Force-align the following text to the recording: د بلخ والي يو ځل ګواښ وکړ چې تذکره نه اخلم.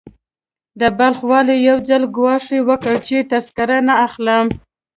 د 0.79 0.81
بلخ 0.97 1.19
والي 1.31 1.55
يو 1.67 1.77
ځل 1.89 2.03
ګواښ 2.17 2.45
وکړ 2.69 2.95
چې 3.07 3.17
تذکره 3.31 3.77
نه 3.87 3.95
اخلم. 4.07 4.45